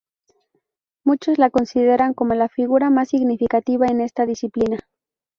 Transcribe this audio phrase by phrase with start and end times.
[1.03, 4.79] Muchos la consideran como la figura más significativa en esta disciplina.